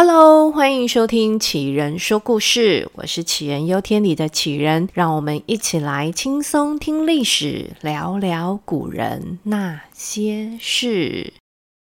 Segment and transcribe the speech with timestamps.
[0.00, 11.32] Hello，欢迎收听杞人说故事，我是杞人忧天里的杞人，让我们一起来轻松听历史，聊聊古人那些事。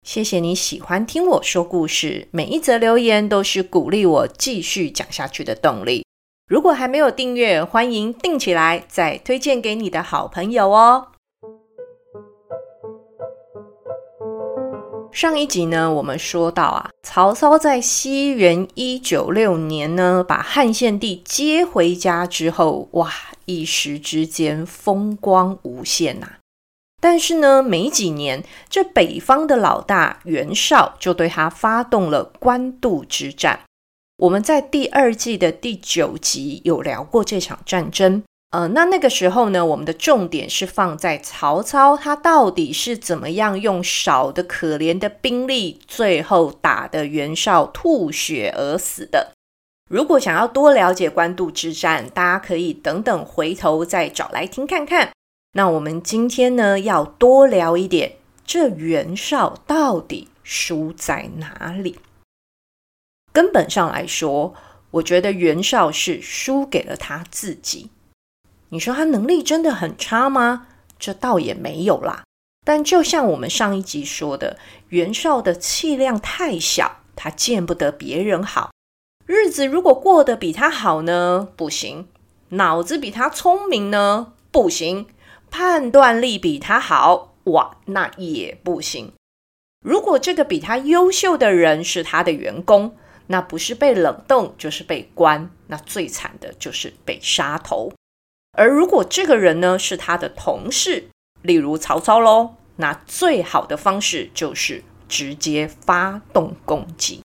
[0.07, 6.05] 谢谢你喜欢听我说故事，每一则留言都是鼓励我继续讲下去的动力。
[6.47, 11.07] 如果还没有订阅，欢迎订起来，再推荐给你的好朋友哦。
[15.19, 23.11] 上一集呢，我们说到啊，曹操在西元一九六年呢，把汉献帝接回家之后，哇，
[23.43, 26.37] 一时之间风光无限呐、
[27.01, 33.59] 但是呢，没几年，这北方的老大袁绍就对他发动了官渡之战。
[34.19, 38.23] 我们在第二季的第九集有聊过这场战争。
[38.51, 49.33] 呃，那那个时候呢，我们的重点是放在曹操他到底是怎么样用少的可怜的兵力，最后打得袁绍吐血而死的。
[49.87, 55.11] 如果想要多了解官渡之战，大家可以等等回头再找来听看看。
[55.53, 58.13] 那我们今天呢，要多聊一点，
[58.45, 61.99] 这袁绍到底输在哪里？
[63.31, 64.55] 根本上来说，
[64.89, 67.91] 我觉得袁绍是输给了他自己。
[68.69, 70.67] 你说他能力真的很差吗？
[70.97, 72.23] 这倒也没有啦。
[72.65, 74.57] 但就像我们上一集说的，
[74.89, 78.71] 袁绍的气量太小，他见不得别人好。
[79.25, 81.47] 日子如果过得比他好呢？
[81.55, 82.07] 不行。
[82.49, 84.33] 脑子比他聪明呢？
[84.51, 85.07] 不行。
[85.51, 89.13] 判断力比他好，哇，那也不行。
[89.83, 92.95] 如果这个比他优秀的人是他的员工，
[93.27, 97.91] 那不是被冷冻就是被关，那最惨的就是被杀头。
[98.53, 101.09] 而如果这个人呢是他的同事，
[101.41, 107.21] 例如曹操喽，那最好的方式就是直接发动攻击。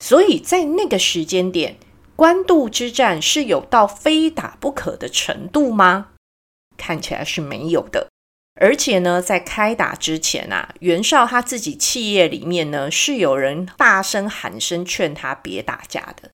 [0.00, 1.76] 所以在那个时间点，
[2.16, 6.08] 官渡之战是有到非打不可的程度吗？
[6.76, 8.08] 看起来是没有的。
[8.60, 16.30] 而且呢，在开打之前啊，袁绍他自己企业里面呢是有人大声喊声劝他别打架的，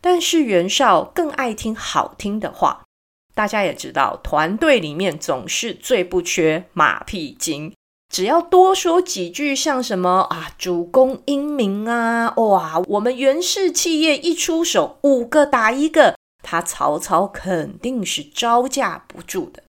[0.00, 2.84] 但是袁绍更爱听好听的话。
[3.36, 7.70] 大家也知道，团队里面总是最不缺马屁精。
[8.08, 19.62] 只要多说几句，像什么啊，主公英明啊，哇，我们袁氏企业一出手，五个打一个，他曹操肯定是招架不住的。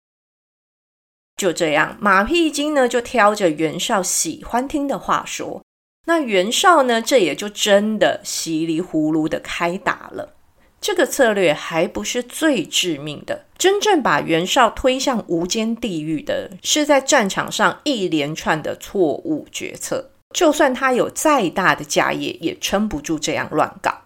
[1.37, 5.65] 就这样，马屁精呢就挑着袁绍喜欢听的话说，
[6.05, 10.36] 那袁绍呢，这也就真的稀里糊涂的开打了。
[10.81, 20.11] 这个策略还不是最致命的，真正把袁绍推向无间地狱的是在战场上一连串的错误决策。
[20.35, 24.03] 就算他有再大的家业，也撑不住这样乱搞。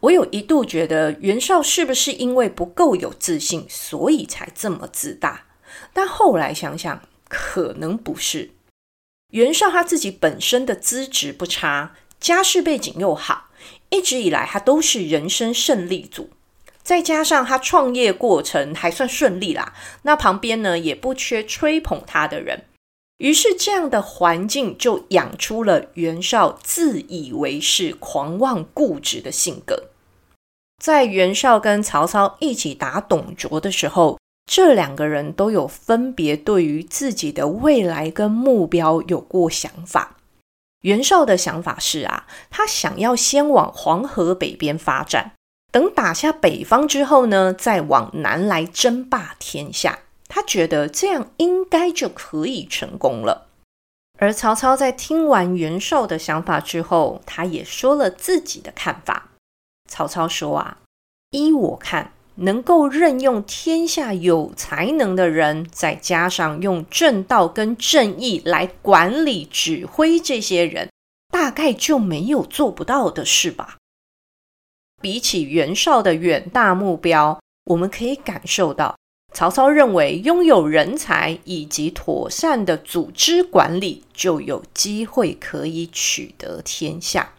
[0.00, 5.46] 我有一度觉得袁绍是不是因为不够有自信，所以才这么自大？
[5.92, 8.50] 但后来想想，可能不是。
[9.30, 13.48] 袁绍他自己本身的资质不差，家世背景又好。
[13.90, 16.30] 一直以来，他都是人生胜利组，
[16.82, 22.64] 再加上他创业过程还算顺利啦，那旁边呢也不缺吹捧他的人，
[23.18, 29.84] 于是这样的环境就养出了袁绍自以为是、狂妄固执的性格。
[30.82, 34.18] 在袁绍跟曹操一起打董卓的时候，
[34.50, 40.16] 这两个人都有分别对于自己的未来跟目标有过想法。
[40.82, 45.32] 袁绍的想法是啊，他想要先往黄河北边发展，
[45.72, 50.00] 等打下北方之后呢，再往南来争霸天下。
[50.28, 53.48] 他觉得这样应该就可以成功了。
[54.18, 59.30] 而曹操在听完袁绍的想法之后，他也说了自己的看法。
[59.88, 60.78] 曹操说啊，
[61.30, 62.12] 依我看。
[62.36, 70.88] 能够任用天下有才能的人，再加上用正道跟正义来管理指挥这些人，
[71.30, 73.76] 大概就没有做不到的事吧。
[75.00, 78.96] 比起袁绍的远大目标，我们可以感受到，
[79.34, 87.32] 曹操认为拥有人才以及妥善的组织管理，就有机会可以取得天下。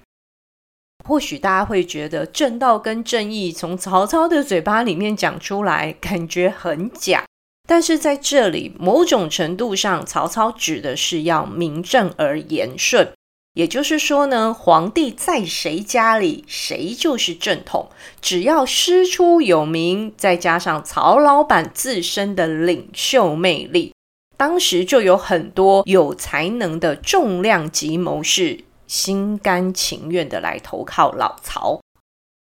[1.04, 7.26] 或许大家会觉得正道跟正义从曹操的嘴巴里面讲出来，感觉很假。
[7.68, 13.12] 但是在这里，某种程度上，曹操指的是要名正而言顺。
[13.54, 17.90] 也就是说呢，皇帝在谁家里，谁就是正统。
[18.20, 23.94] 只要师出有名，再加上曹老板自身的领袖魅力，
[24.36, 28.64] 当时就有很多有才能的重量级谋士。
[28.94, 31.82] 心甘情愿的来投靠老曹。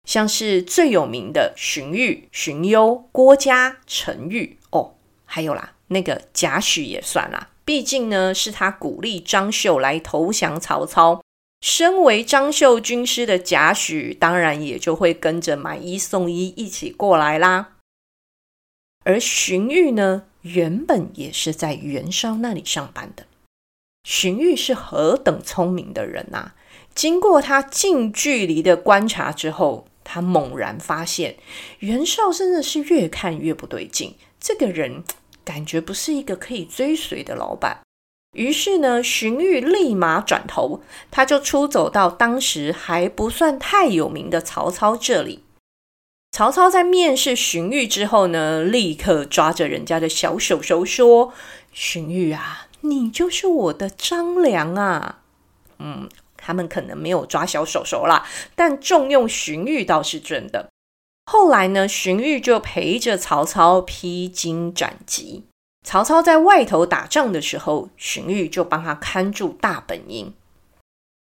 [0.07, 4.93] 像是最有名的荀彧、荀攸、郭嘉、陈驭哦，
[5.25, 7.49] 还有啦，那个贾诩也算啦。
[7.65, 11.23] 毕竟呢，是他鼓励张绣来投降曹操。
[11.61, 17.77] 身为张绣军师的贾诩，当然也就会跟着买一送一一起过来啦。
[19.05, 23.25] 而荀彧呢，原本也是在袁绍那里上班的。
[24.03, 26.55] 荀彧是何等聪明的人啊！
[26.93, 31.37] 经过他近距离的观察之后，他猛然发现
[31.79, 35.03] 袁绍真的是越看越不对劲，这个人
[35.43, 37.79] 感觉不是一个可以追随的老板。
[38.35, 45.43] 于是呢，荀彧立马转头，他就出走到当时还不算太有名的曹操这里。
[46.31, 51.31] 曹操在面试荀彧之后呢，立刻抓着人家的小手手说
[51.71, 55.19] ：“荀彧啊，你就是我的张良啊！”
[55.79, 56.07] 嗯，
[56.37, 58.25] 他们可能没有抓小手手啦，
[58.55, 60.69] 但重用荀彧倒是真的。
[61.25, 65.45] 后来呢，荀彧就陪着曹操披荆斩棘。
[65.85, 70.33] 曹操在外头打仗的时候，荀彧就帮他看住大本营。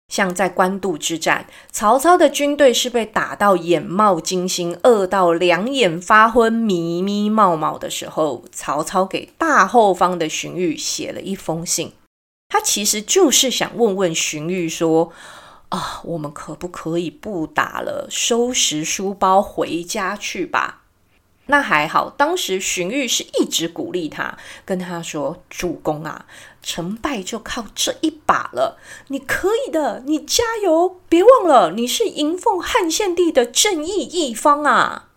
[0.09, 11.93] 像在官渡之战，曹操的军队是被打到眼冒金星，饿到两眼发昏、迷迷冒冒的时候，曹操给大后方的荀彧写了一封信。
[12.49, 15.11] 他其实就是想问问荀彧说
[15.71, 20.83] ：“啊，我们可不可以不打了，收拾书包回家去吧？”
[21.49, 26.27] 那还好，当时荀彧是一直鼓励他，跟他说：“主公啊，
[26.67, 28.77] 成败就靠这一把了，
[29.07, 31.01] 你可以的，你加油！
[31.09, 35.11] 别忘了，你是迎奉汉献帝的正义一方啊！”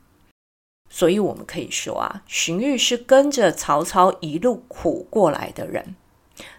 [0.92, 5.96] 所以，我们可以说啊，荀彧是跟着曹操一路苦过来的人。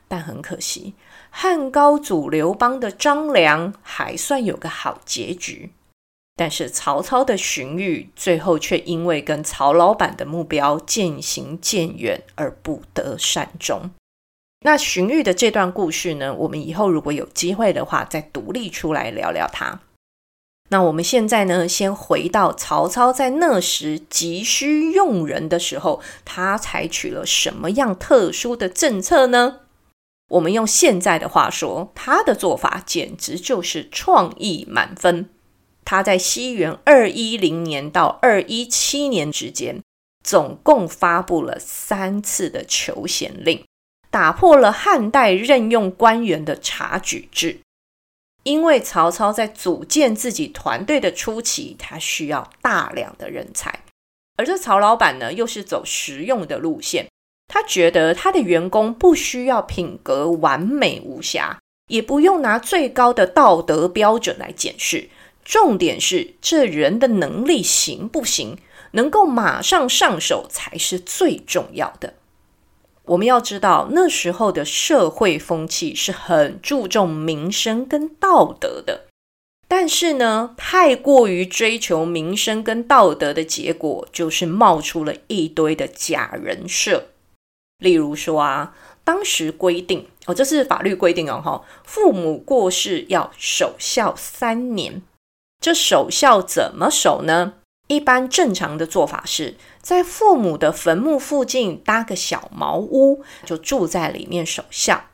[0.09, 0.95] 但很可惜，
[1.31, 5.71] 汉高祖刘邦的张良还算有个好结局。
[6.35, 13.91] 但是曹操的荀彧最后却因为跟曹老板的目标渐行渐远而不得善终。
[14.63, 19.81] 那荀彧的这段故事呢，我们以后如果有机会的话，再独立出来聊聊他。
[20.69, 29.61] 那我们现在呢，先回到曹操在那时急需用人的时候，他采取了什么样特殊的政策呢？
[30.29, 35.31] 我们用现在的话说，他的做法简直就是创意满分。
[35.85, 39.83] 他在西元二一零年到二一七年之间，
[40.23, 43.65] 总共发布了三次的求贤令，
[44.11, 47.61] 打破了汉代任用官员的察举制。
[48.43, 53.85] 因为曹操在组建自己团队的初期，他需要大量的人才，
[54.37, 57.07] 而这曹老板呢，又是走实用的路线。
[57.53, 61.59] 他觉得他的员工不需要品格完美无瑕，
[61.89, 65.11] 也不用拿最高的道德标准来检视。
[65.45, 68.57] 重点是这人的能力行不行，
[68.93, 72.15] 能够马上上手才是最重要的。
[73.11, 79.07] 我们要知道，那时候的社会风气是很注重名声跟道德的，
[79.67, 87.09] 但是呢，太过于追求名声跟道德的结果，就是冒出了一堆的假人设。
[87.79, 95.03] 例如说啊，当时规定哦，这是法律规定哦，哈，父母过世要守孝三年。
[95.61, 97.55] 这守孝怎么守呢？
[97.89, 105.05] 一般正常的做法是在父母的坟墓附近搭个小茅屋，就住在里面守孝。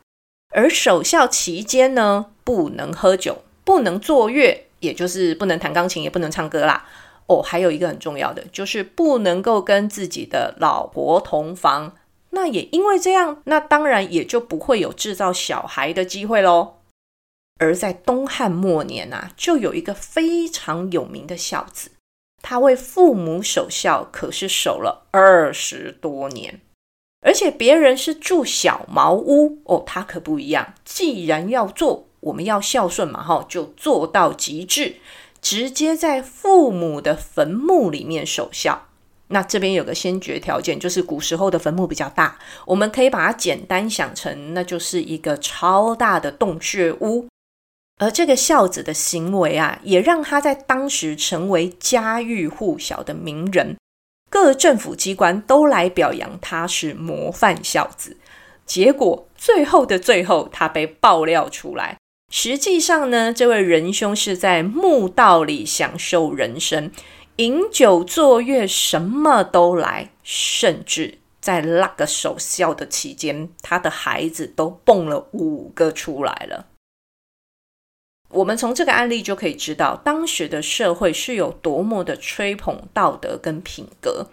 [0.50, 6.86] 而守孝期间呢，不能喝酒，不能作乐，也就是不能弹钢琴，也不能唱歌啦。
[7.26, 11.94] 哦，还有一个很重要的，就是不能够跟自己的老婆同房。
[12.30, 16.74] 那也因为这样，那当然也就不会有制造小孩的机会喽。
[17.58, 21.90] 而在东汉末年啊，就有一个非常有名的孝子，
[22.48, 26.60] 他为父母守孝，可是守了二十多年。
[27.20, 30.74] 而且别人是住小茅屋哦，他可不一样。
[30.84, 34.94] 既然要做，我们要孝顺嘛，哈，就做到极致，
[35.40, 38.86] 直接在父母的坟墓里面守孝。
[39.26, 47.26] 那这边有个先决条件，就是古时候的坟墓比较大，我们可以把它简单想成，那就是一个超大的洞穴屋。
[47.98, 53.76] 而这个孝子的行为啊，也让他在当时成为家喻户晓的名人，
[54.28, 58.18] 各政府机关都来表扬他是模范孝子。
[58.66, 61.96] 结果最后的最后，他被爆料出来，
[62.30, 66.90] 实际上呢，这位仁兄是在墓道里享受人生，
[67.36, 76.66] 饮酒作乐，什么都来，甚至在那个守孝的期间，他的孩子都蹦了五个出来了。
[78.30, 84.28] 我们从这个案例就可以知道，当时的社会是有多么的吹捧道德跟品格。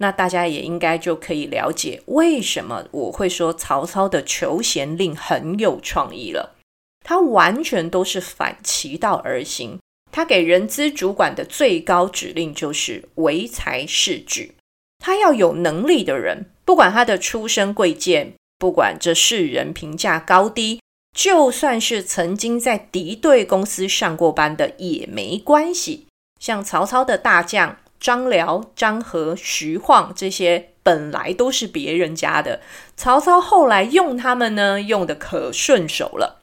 [0.00, 6.56] 那大家也应该就可以了解，为什么我会说曹操的求贤令很有创意了。
[7.04, 9.78] 他完全都是反其道而行。
[10.10, 14.54] 他给人资主管的最高指令就是唯才是举。
[14.98, 20.80] 他要有能力的人，不管他的出身贵贱，不管这世人评价高低。
[21.14, 26.06] 就算是曾经在敌对公司上过班的也没关系。
[26.38, 32.60] 像曹操的大将张辽、张合、徐晃这些，本来都是别人家的。
[32.96, 36.42] 曹操后来用他们呢，用得可顺手了。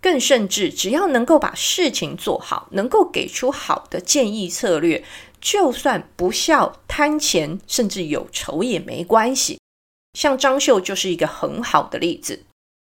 [0.00, 5.04] 更甚至，只要能够把事情做好，能够给出好的建议策略，
[5.40, 9.58] 就算不孝、贪钱，甚至有仇也没关系。
[10.14, 12.44] 像张绣就是一个很好的例子。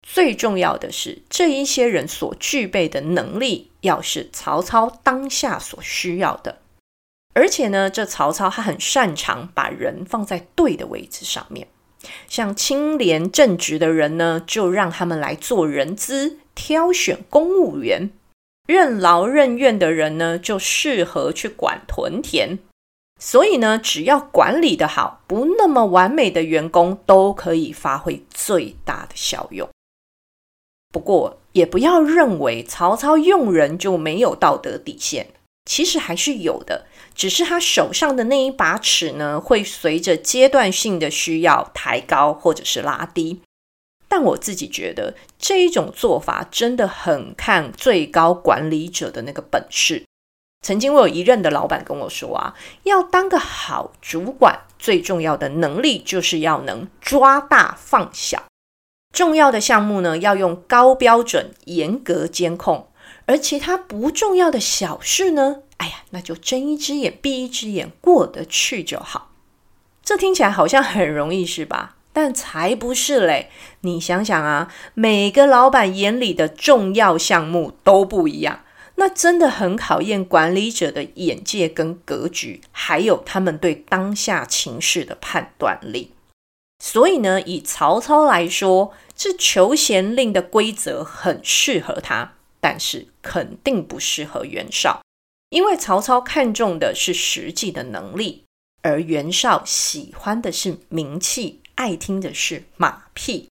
[0.07, 6.59] 最重要的是，这一些人所具备的能力，要是曹操当下所需要的。
[7.33, 11.67] 而且呢，这曹操他很擅长把人放在对的位置上面。
[12.29, 18.11] 像清廉正直的人呢，就让他们来做人资，挑选公务员；
[18.69, 22.59] 任劳任怨的人呢，就适合去管屯田。
[23.19, 29.69] 所以呢，只要管理得好，不那么完美的员工都可以发挥最大的效用。
[30.95, 35.27] 不过，也不要认为曹操用人就没有道德底线，
[35.65, 36.87] 其实还是有的，
[37.17, 43.41] 只是他手上的那一把尺呢，会随着阶段性的需要抬高或者是拉低。
[44.07, 50.05] 但我自己觉得，这一种做法真的很看最高管理者的那个本事。
[50.65, 58.45] 曾经我有一任的老板跟我说啊，要当个好主管，最重要的能力就是要能抓大放小。
[59.15, 62.89] 重要的项目呢，要用高标准严格监控；
[63.27, 69.31] 而其他不重要的小事呢，哎呀，那就睁一只眼闭一只眼，过得去就好。
[70.03, 71.97] 这听起来好像很容易，是吧？
[72.13, 73.51] 但才不是嘞！
[73.81, 78.61] 你想想啊，每个老板眼里的重要项目都不一样，
[78.97, 86.13] 那真的很考验管理者的眼界跟格局，还有他们对当下情势的判断力。
[86.79, 95.03] 所以呢，以曹操来说，这求贤令的规则很适合他，但是肯定不适合袁绍，
[95.51, 98.45] 因为曹操看重的是实际的能力，
[98.83, 103.49] 而袁绍喜欢的是名气，爱听的是马屁。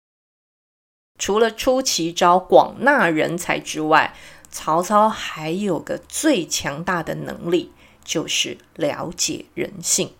[1.17, 4.15] 除了出奇招广纳人才之外，
[4.49, 7.71] 曹操还有个最强大的能力，
[8.03, 10.13] 就是了解人性。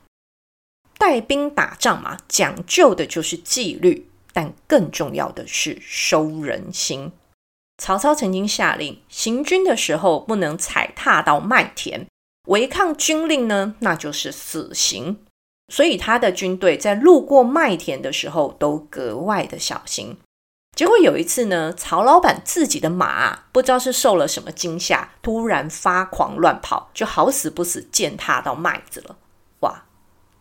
[1.04, 4.10] 带兵打仗嘛，讲究的就是纪律。
[4.32, 7.12] 但更重要的是收人心。
[7.78, 12.08] 曹操曾经下令，行军的时候不能踩踏到麦田，
[12.48, 15.20] 违抗军令呢，那就是死刑。
[15.68, 20.18] 所以他的军队在路过麦田的时候都格外的小心。
[20.76, 29.18] 结果有一次呢，曹老板自己的马，不知道是受了什么惊吓，突然发狂乱跑，就好死不死践踏到麦子了。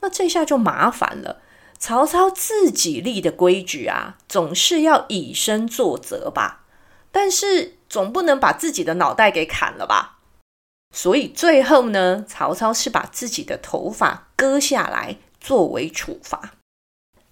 [0.02, 1.40] 那这下就麻烦了。
[1.78, 6.64] 曹操自己立的规矩啊，总是要以身作则吧，
[7.10, 10.18] 但是总不能把自己的脑袋给砍了吧。
[10.94, 16.52] 所以最后呢，曹操是把自己的头发割下来作为处罚。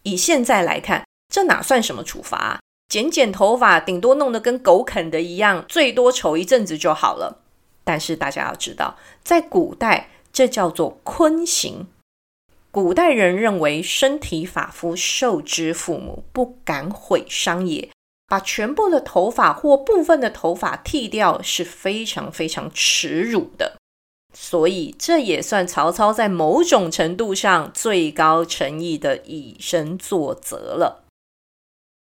[0.02, 2.60] 以现在来看，这哪算什么处罚啊？
[2.88, 7.42] 剪剪头发，顶多弄得跟狗啃的一样，最多丑一阵子就好了。
[7.84, 11.86] 但是大家要知道，在古代，这叫做坤刑。
[12.72, 17.90] 古代人认为，身体发肤受之父母，不敢毁伤也。
[18.28, 23.76] 把全部的头发或部分的头发剃掉是非常非常耻辱的。
[24.32, 31.02] 所以，这也算曹操在某种程度上最高诚意的以身作则了。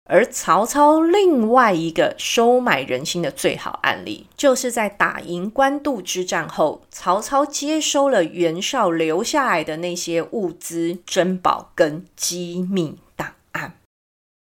[0.05, 13.75] 而曹操另外一个收买人心的最好案例，就是在打赢官渡之战后，曹操接收了袁绍留下来的那些物资、珍宝跟机密档案。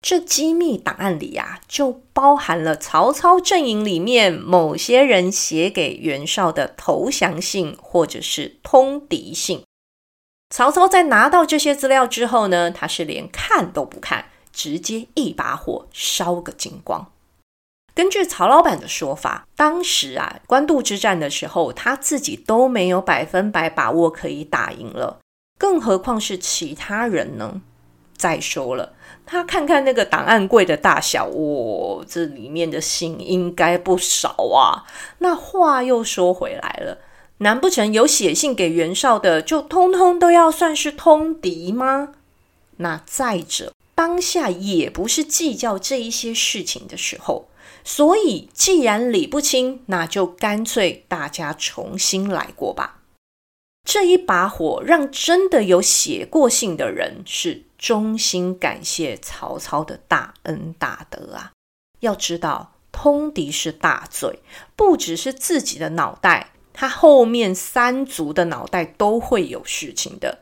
[0.01, 9.63] 这机密档案里啊，就包含了曹操阵营里面某些人写给袁绍的投降信或者是通敌信。
[10.51, 14.25] 曹操在拿到这些资料之后呢，他是连看都不看。
[14.59, 17.09] 直接一把火烧个精光。
[17.95, 25.19] 根据曹老板的说法，当时啊，官渡之战的时候，他自己都没有百分百把握可以打赢了，
[25.57, 27.61] 更何况是其他人呢？
[28.17, 28.91] 再说了，
[29.25, 34.83] 他看看那个档案柜的大小，哇、哦，这里面的信应该不少啊。
[35.19, 36.97] 那话又说回来了，
[37.37, 42.09] 难不成有写信给袁绍的，就通通都要算是通敌吗？
[42.81, 47.49] 那再者，当下也不是计较这一些事情的时候，
[47.83, 53.01] 所以既然理不清，那就干脆大家重新来过吧。
[53.83, 61.51] 这一把火让真的有写过信的人是衷心感谢曹操的大恩大德啊！
[61.99, 64.39] 要知道，通敌是大罪，
[64.77, 70.39] 不只是自己的脑袋，他后面三族的脑袋都会有事情的。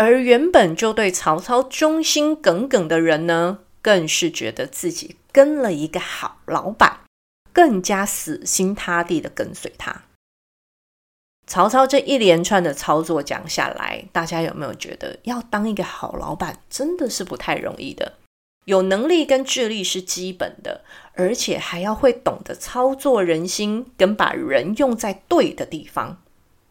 [0.00, 7.00] 而原本就对曹操忠心耿耿的人呢，更是觉得自己跟了一个好老板，
[7.52, 10.04] 更加死心塌地的跟随他。
[11.46, 18.14] 曹操这一连串的操作讲下来，大家有没有觉得要当一个好老板真的是不太容易的？
[18.64, 26.22] 有能力跟智力是基本的，而且还要会懂得操作人心，跟把人用在对的地方。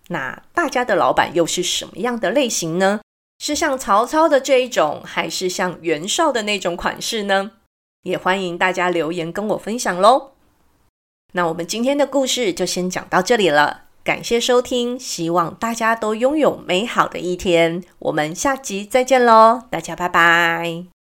[0.07, 3.01] 那大家的老板又是什么样的类型呢？
[3.39, 7.51] 是像曹操的这一种，还是像袁绍的那种款式呢？
[8.03, 10.31] 也欢迎大家留言跟我分享喽。
[11.34, 13.84] 那我们今天的故事就先讲到这里了。
[14.03, 17.84] 感谢收听，希望大家都拥有美好的一天。
[18.00, 20.99] 我们下集再见喽，大家拜拜。